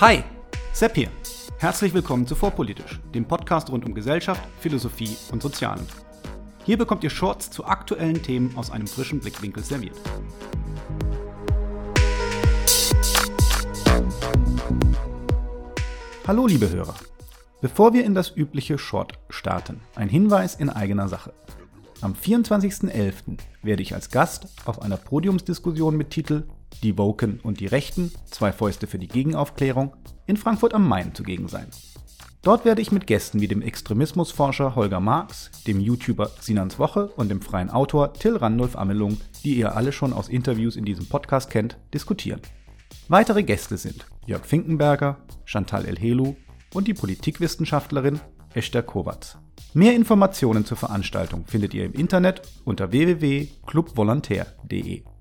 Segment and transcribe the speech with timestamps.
[0.00, 0.22] Hi,
[0.72, 1.08] Sepp hier.
[1.58, 5.84] Herzlich willkommen zu Vorpolitisch, dem Podcast rund um Gesellschaft, Philosophie und Sozialen.
[6.64, 9.96] Hier bekommt ihr Shorts zu aktuellen Themen aus einem frischen Blickwinkel serviert.
[16.28, 16.94] Hallo liebe Hörer.
[17.60, 21.32] Bevor wir in das übliche Short starten, ein Hinweis in eigener Sache.
[22.02, 23.38] Am 24.11.
[23.64, 26.44] werde ich als Gast auf einer Podiumsdiskussion mit Titel
[26.82, 29.94] Die Woken und die Rechten, zwei Fäuste für die Gegenaufklärung
[30.26, 31.66] in Frankfurt am Main zugegen sein.
[32.42, 37.30] Dort werde ich mit Gästen wie dem Extremismusforscher Holger Marx, dem YouTuber Sinans Woche und
[37.30, 41.50] dem freien Autor Till Randolph Amelung, die ihr alle schon aus Interviews in diesem Podcast
[41.50, 42.40] kennt, diskutieren.
[43.08, 46.36] Weitere Gäste sind Jörg Finkenberger, Chantal Elhelu
[46.74, 48.20] und die Politikwissenschaftlerin
[48.54, 49.36] Esther Kovacs.
[49.74, 55.02] Mehr Informationen zur Veranstaltung findet ihr im Internet unter www.clubvolontär.de.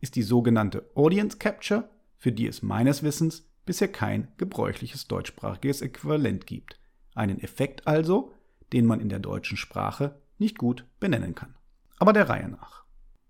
[0.00, 6.46] ist die sogenannte Audience Capture, für die es meines Wissens bisher kein gebräuchliches deutschsprachiges Äquivalent
[6.46, 6.78] gibt.
[7.14, 8.32] Einen Effekt also,
[8.72, 11.54] den man in der deutschen Sprache nicht gut benennen kann.
[11.98, 12.84] Aber der Reihe nach.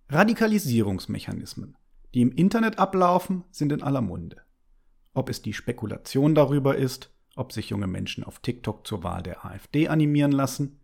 [0.08, 1.76] Radikalisierungsmechanismen,
[2.14, 4.42] die im Internet ablaufen, sind in aller Munde.
[5.12, 9.44] Ob es die Spekulation darüber ist, ob sich junge Menschen auf TikTok zur Wahl der
[9.44, 10.80] AfD animieren lassen,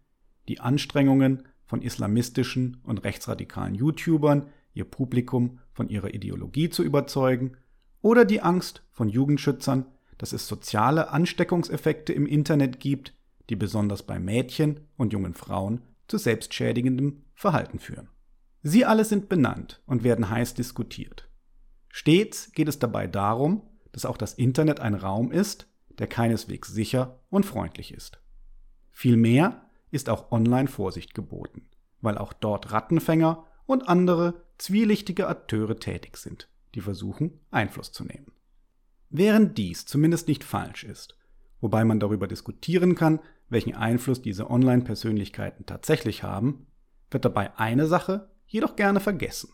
[0.48, 7.56] die Anstrengungen von islamistischen und rechtsradikalen YouTubern, ihr Publikum von ihrer Ideologie zu überzeugen,
[8.02, 9.86] oder die Angst von Jugendschützern,
[10.18, 13.14] dass es soziale Ansteckungseffekte im Internet gibt,
[13.50, 18.08] die besonders bei Mädchen und jungen Frauen zu selbstschädigendem Verhalten führen.
[18.62, 21.28] Sie alle sind benannt und werden heiß diskutiert.
[21.88, 23.62] Stets geht es dabei darum,
[23.92, 25.66] dass auch das Internet ein Raum ist,
[25.98, 28.20] der keineswegs sicher und freundlich ist.
[28.90, 31.68] Vielmehr ist auch online Vorsicht geboten,
[32.00, 38.32] weil auch dort Rattenfänger und andere zwielichtige Akteure tätig sind, die versuchen, Einfluss zu nehmen.
[39.10, 41.16] Während dies zumindest nicht falsch ist,
[41.60, 46.66] wobei man darüber diskutieren kann, welchen Einfluss diese Online-Persönlichkeiten tatsächlich haben,
[47.10, 49.50] wird dabei eine Sache jedoch gerne vergessen.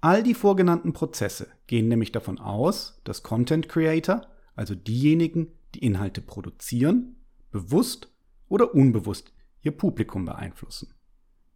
[0.00, 6.20] All die vorgenannten Prozesse gehen nämlich davon aus, dass Content Creator, also diejenigen, die Inhalte
[6.20, 7.16] produzieren,
[7.50, 8.12] bewusst
[8.48, 10.94] oder unbewusst ihr Publikum beeinflussen.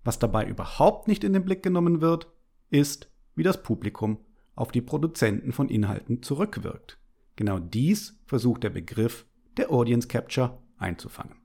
[0.04, 2.28] Was dabei überhaupt nicht in den Blick genommen wird,
[2.70, 4.18] ist, wie das Publikum
[4.54, 6.98] auf die Produzenten von Inhalten zurückwirkt.
[7.36, 11.36] Genau dies versucht der Begriff der Audience Capture einzufangen.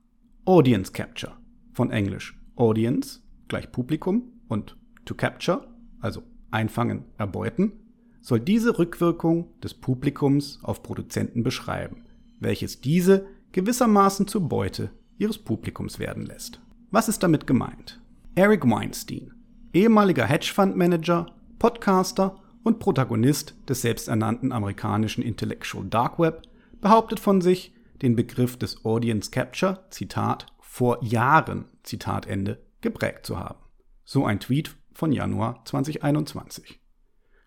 [0.45, 1.37] Audience Capture
[1.73, 5.67] von Englisch Audience gleich Publikum und to capture,
[5.99, 7.73] also einfangen, erbeuten,
[8.21, 12.05] soll diese Rückwirkung des Publikums auf Produzenten beschreiben
[12.39, 16.59] welches diese gewissermaßen zur Beute ihres Publikums werden lässt.
[16.91, 18.01] Was ist damit gemeint?
[18.37, 19.31] Eric Weinstein,
[19.71, 26.41] ehemaliger Hedgefondsmanager, Podcaster und Protagonist des selbsternannten amerikanischen Intellectual Dark Web,
[26.81, 33.39] behauptet von sich, den Begriff des Audience Capture, Zitat, vor Jahren, Zitat Ende, geprägt zu
[33.39, 33.59] haben.
[34.03, 36.81] So ein Tweet von Januar 2021.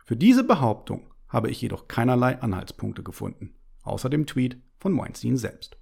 [0.06, 5.76] Für diese Behauptung habe ich jedoch keinerlei Anhaltspunkte gefunden, außer dem Tweet von Weinstein selbst.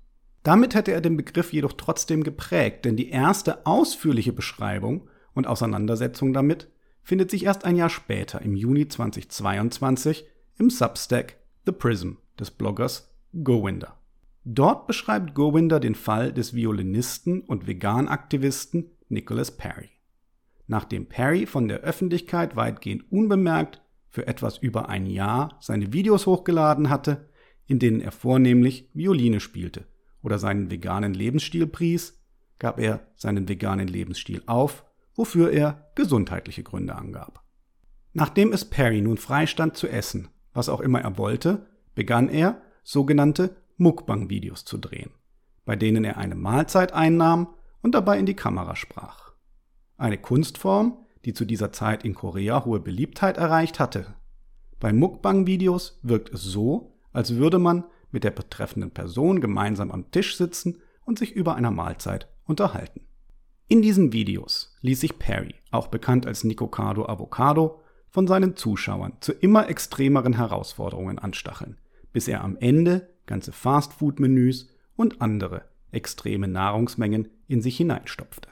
[0.47, 6.33] Damit hätte er den Begriff jedoch trotzdem geprägt, denn die erste ausführliche Beschreibung und Auseinandersetzung
[6.33, 6.71] damit
[7.03, 10.25] findet sich erst ein Jahr später, im Juni 2022,
[10.61, 13.13] im Substack The Prism des Bloggers
[13.43, 13.99] Gowinder.
[14.45, 19.89] Dort beschreibt Gowinder den Fall des Violinisten und Veganaktivisten Nicholas Perry.
[20.69, 26.89] Nachdem Perry von der Öffentlichkeit weitgehend unbemerkt für etwas über ein Jahr seine Videos hochgeladen
[26.89, 27.31] hatte,
[27.67, 29.87] in denen er vornehmlich Violine spielte
[30.27, 32.21] oder seinen veganen Lebensstil pries,
[32.59, 34.85] gab er seinen veganen Lebensstil auf,
[35.15, 37.45] wofür er gesundheitliche Gründe angab.
[38.13, 43.55] Nachdem es Perry nun freistand zu essen, was auch immer er wollte, begann er, sogenannte
[43.77, 45.11] Mukbang-Videos zu drehen,
[45.65, 49.33] bei denen er eine Mahlzeit einnahm und dabei in die Kamera sprach.
[49.97, 54.17] Eine Kunstform, die zu dieser Zeit in Korea hohe Beliebtheit erreicht hatte.
[54.81, 60.37] Bei Mukbang-Videos wirkt es so, als würde man mit der betreffenden Person gemeinsam am Tisch
[60.37, 63.03] sitzen und sich über einer Mahlzeit unterhalten.
[63.69, 69.33] In diesen Videos ließ sich Perry, auch bekannt als Nicocado Avocado, von seinen Zuschauern zu
[69.33, 71.77] immer extremeren Herausforderungen anstacheln,
[72.13, 78.49] bis er am Ende ganze Fastfood-Menüs und andere extreme Nahrungsmengen in sich hineinstopfte.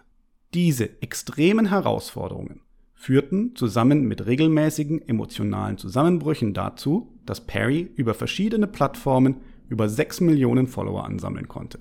[0.52, 2.60] Diese extremen Herausforderungen
[2.94, 10.66] führten zusammen mit regelmäßigen emotionalen Zusammenbrüchen dazu, dass Perry über verschiedene Plattformen über 6 Millionen
[10.66, 11.80] Follower ansammeln konnte,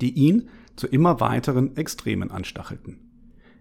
[0.00, 2.98] die ihn zu immer weiteren Extremen anstachelten.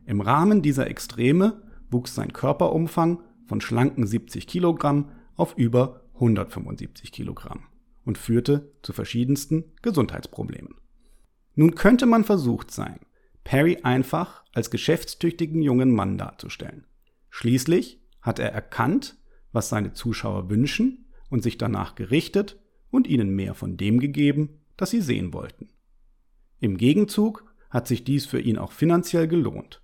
[0.05, 7.63] Im Rahmen dieser Extreme wuchs sein Körperumfang von schlanken 70 Kilogramm auf über 175 Kilogramm
[8.05, 10.75] und führte zu verschiedensten Gesundheitsproblemen.
[11.55, 12.99] Nun könnte man versucht sein,
[13.43, 16.85] Perry einfach als geschäftstüchtigen jungen Mann darzustellen.
[17.29, 19.17] Schließlich hat er erkannt,
[19.51, 22.59] was seine Zuschauer wünschen und sich danach gerichtet
[22.91, 25.69] und ihnen mehr von dem gegeben, das sie sehen wollten.
[26.59, 29.81] Im Gegenzug hat sich dies für ihn auch finanziell gelohnt.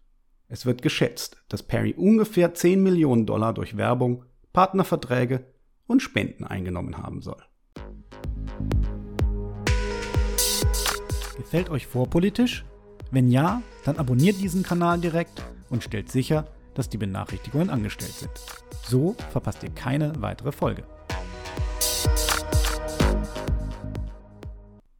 [0.47, 5.45] Es wird geschätzt, dass Perry ungefähr 10 Millionen Dollar durch Werbung, Partnerverträge
[5.87, 7.41] und Spenden eingenommen haben soll.
[11.37, 12.65] Gefällt euch vorpolitisch?
[13.11, 18.64] Wenn ja, dann abonniert diesen Kanal direkt und stellt sicher, dass die Benachrichtigungen angestellt sind.
[18.87, 20.83] So verpasst ihr keine weitere Folge.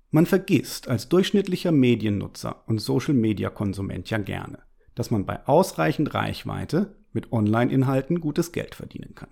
[0.09, 4.59] Man vergisst als durchschnittlicher Mediennutzer und Social-Media-Konsument ja gerne,
[4.95, 9.29] dass man bei ausreichend Reichweite mit Online-Inhalten gutes Geld verdienen kann.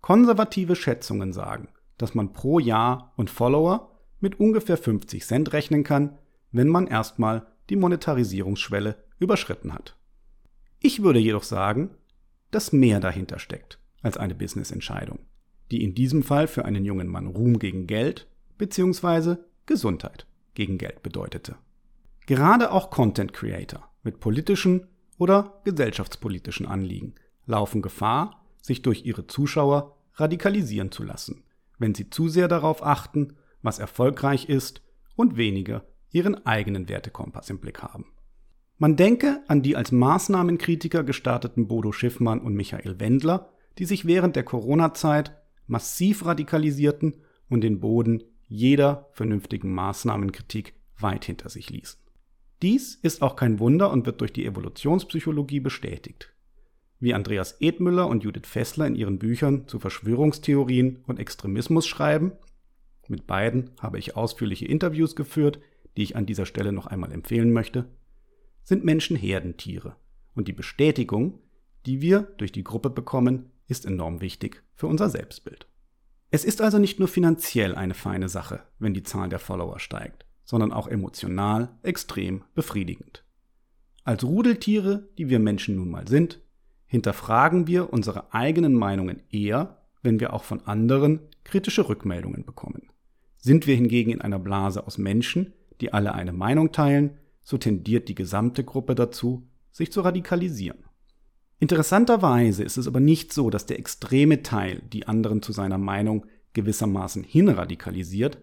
[0.00, 6.18] Konservative Schätzungen sagen, dass man pro Jahr und Follower mit ungefähr 50 Cent rechnen kann,
[6.52, 9.96] wenn man erstmal die Monetarisierungsschwelle überschritten hat.
[10.80, 11.90] Ich würde jedoch sagen,
[12.54, 15.18] dass mehr dahinter steckt als eine Business-Entscheidung,
[15.70, 18.28] die in diesem Fall für einen jungen Mann Ruhm gegen Geld
[18.58, 19.36] bzw.
[19.66, 21.56] Gesundheit gegen Geld bedeutete.
[22.26, 24.86] Gerade auch Content Creator mit politischen
[25.18, 27.14] oder gesellschaftspolitischen Anliegen
[27.46, 31.42] laufen Gefahr, sich durch ihre Zuschauer radikalisieren zu lassen,
[31.78, 34.82] wenn sie zu sehr darauf achten, was erfolgreich ist
[35.16, 38.13] und weniger ihren eigenen Wertekompass im Blick haben.
[38.78, 44.36] Man denke an die als Maßnahmenkritiker gestarteten Bodo Schiffmann und Michael Wendler, die sich während
[44.36, 45.36] der Corona-Zeit
[45.66, 47.14] massiv radikalisierten
[47.48, 52.00] und den Boden jeder vernünftigen Maßnahmenkritik weit hinter sich ließen.
[52.62, 56.32] Dies ist auch kein Wunder und wird durch die Evolutionspsychologie bestätigt.
[56.98, 62.32] Wie Andreas Edmüller und Judith Fessler in ihren Büchern zu Verschwörungstheorien und Extremismus schreiben,
[63.08, 65.60] mit beiden habe ich ausführliche Interviews geführt,
[65.96, 67.86] die ich an dieser Stelle noch einmal empfehlen möchte,
[68.64, 69.96] sind Menschen Herdentiere
[70.34, 71.38] und die Bestätigung,
[71.86, 75.68] die wir durch die Gruppe bekommen, ist enorm wichtig für unser Selbstbild.
[76.30, 80.26] Es ist also nicht nur finanziell eine feine Sache, wenn die Zahl der Follower steigt,
[80.44, 83.24] sondern auch emotional extrem befriedigend.
[84.02, 86.40] Als Rudeltiere, die wir Menschen nun mal sind,
[86.86, 92.88] hinterfragen wir unsere eigenen Meinungen eher, wenn wir auch von anderen kritische Rückmeldungen bekommen.
[93.38, 98.08] Sind wir hingegen in einer Blase aus Menschen, die alle eine Meinung teilen, so tendiert
[98.08, 100.84] die gesamte Gruppe dazu, sich zu radikalisieren.
[101.60, 106.26] Interessanterweise ist es aber nicht so, dass der extreme Teil die anderen zu seiner Meinung
[106.54, 108.38] gewissermaßen hinradikalisiert,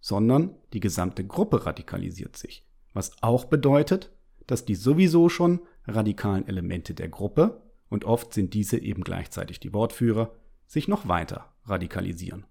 [0.00, 4.12] sondern die gesamte Gruppe radikalisiert sich, was auch bedeutet,
[4.46, 9.72] dass die sowieso schon radikalen Elemente der Gruppe, und oft sind diese eben gleichzeitig die
[9.72, 10.34] Wortführer,
[10.66, 12.44] sich noch weiter radikalisieren.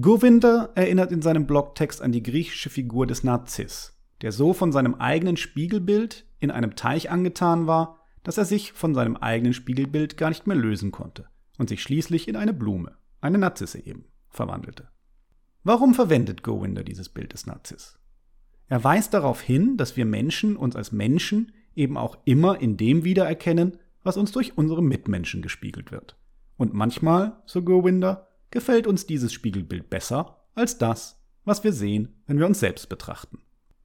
[0.00, 4.94] Govinda erinnert in seinem Blogtext an die griechische Figur des Narziss, der so von seinem
[4.94, 10.28] eigenen Spiegelbild in einem Teich angetan war, dass er sich von seinem eigenen Spiegelbild gar
[10.28, 11.26] nicht mehr lösen konnte
[11.58, 14.88] und sich schließlich in eine Blume, eine Narzisse eben, verwandelte.
[15.64, 17.98] Warum verwendet Govinda dieses Bild des Narziss?
[18.68, 23.04] Er weist darauf hin, dass wir Menschen uns als Menschen eben auch immer in dem
[23.04, 26.16] wiedererkennen, was uns durch unsere Mitmenschen gespiegelt wird.
[26.56, 32.38] Und manchmal, so Govinda, gefällt uns dieses Spiegelbild besser als das, was wir sehen, wenn
[32.38, 33.38] wir uns selbst betrachten.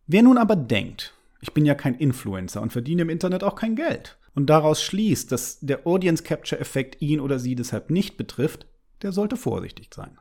[0.08, 3.76] Wer nun aber denkt, ich bin ja kein Influencer und verdiene im Internet auch kein
[3.76, 8.68] Geld und daraus schließt, dass der Audience Capture Effekt ihn oder sie deshalb nicht betrifft,
[9.02, 10.18] der sollte vorsichtig sein.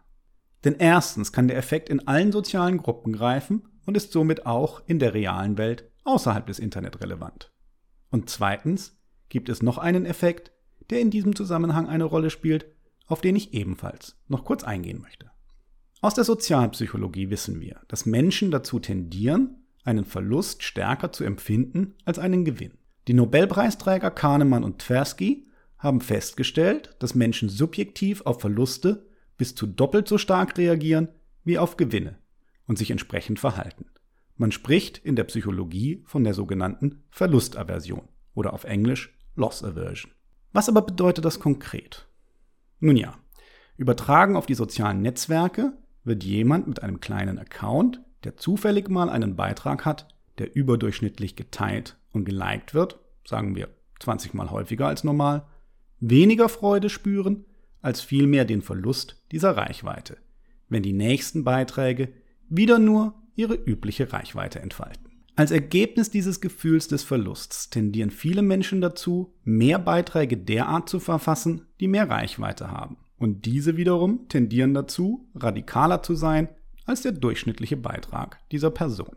[0.64, 4.98] Denn erstens kann der Effekt in allen sozialen Gruppen greifen und ist somit auch in
[4.98, 7.52] der realen Welt außerhalb des Internet relevant.
[8.10, 10.52] Und zweitens gibt es noch einen Effekt,
[10.90, 12.66] der in diesem Zusammenhang eine Rolle spielt
[13.06, 15.30] auf den ich ebenfalls noch kurz eingehen möchte.
[16.00, 22.18] Aus der Sozialpsychologie wissen wir, dass Menschen dazu tendieren, einen Verlust stärker zu empfinden als
[22.18, 22.72] einen Gewinn.
[23.08, 30.08] Die Nobelpreisträger Kahnemann und Tversky haben festgestellt, dass Menschen subjektiv auf Verluste bis zu doppelt
[30.08, 31.08] so stark reagieren
[31.44, 32.18] wie auf Gewinne
[32.66, 33.86] und sich entsprechend verhalten.
[34.36, 40.12] Man spricht in der Psychologie von der sogenannten Verlustaversion oder auf Englisch Loss Aversion.
[40.52, 42.08] Was aber bedeutet das konkret?
[42.80, 43.14] Nun ja,
[43.76, 45.72] übertragen auf die sozialen Netzwerke
[46.04, 51.96] wird jemand mit einem kleinen Account, der zufällig mal einen Beitrag hat, der überdurchschnittlich geteilt
[52.12, 53.68] und geliked wird, sagen wir
[54.00, 55.46] 20 mal häufiger als normal,
[56.00, 57.44] weniger Freude spüren,
[57.80, 60.18] als vielmehr den Verlust dieser Reichweite,
[60.68, 62.12] wenn die nächsten Beiträge
[62.48, 65.06] wieder nur ihre übliche Reichweite entfalten.
[65.36, 71.66] Als Ergebnis dieses Gefühls des Verlusts tendieren viele Menschen dazu, mehr Beiträge derart zu verfassen,
[71.78, 72.96] die mehr Reichweite haben.
[73.18, 76.48] Und diese wiederum tendieren dazu, radikaler zu sein
[76.86, 79.16] als der durchschnittliche Beitrag dieser Person.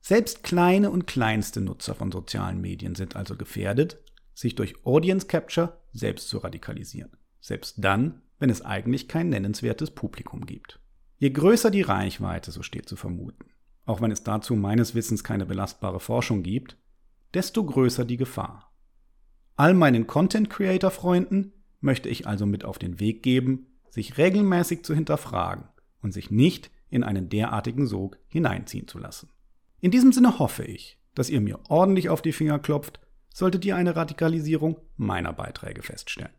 [0.00, 3.98] Selbst kleine und kleinste Nutzer von sozialen Medien sind also gefährdet,
[4.34, 7.12] sich durch Audience Capture selbst zu radikalisieren.
[7.40, 10.80] Selbst dann, wenn es eigentlich kein nennenswertes Publikum gibt.
[11.18, 13.46] Je größer die Reichweite, so steht zu vermuten,
[13.84, 16.76] auch wenn es dazu meines Wissens keine belastbare Forschung gibt,
[17.34, 18.72] desto größer die Gefahr.
[19.54, 24.84] All meinen Content Creator Freunden möchte ich also mit auf den Weg geben, sich regelmäßig
[24.84, 25.68] zu hinterfragen
[26.00, 29.30] und sich nicht in einen derartigen Sog hineinziehen zu lassen.
[29.80, 33.00] In diesem Sinne hoffe ich, dass ihr mir ordentlich auf die Finger klopft,
[33.34, 36.30] solltet ihr eine Radikalisierung meiner Beiträge feststellen.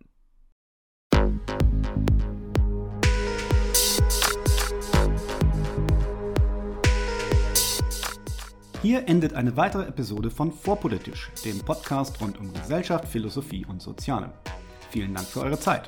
[8.84, 14.34] Hier endet eine weitere Episode von Vorpolitisch, dem Podcast rund um Gesellschaft, Philosophie und Soziale.
[14.92, 15.88] Vielen Dank für eure Zeit.